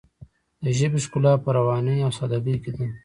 د 0.63 0.65
ژبې 0.77 0.99
ښکلا 1.05 1.33
په 1.43 1.49
روانۍ 1.57 1.97
او 2.05 2.11
ساده 2.17 2.39
ګۍ 2.45 2.55
کې 2.63 2.71
ده. 2.77 2.85